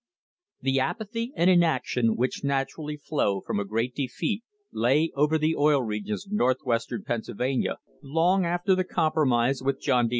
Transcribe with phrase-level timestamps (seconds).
[0.61, 4.43] 1 apathy and inaction which naturally flow from a great defeat
[4.73, 10.07] lay over the Oil Regions of North western Pennsylvania long after the compromise with John
[10.07, 10.09] D.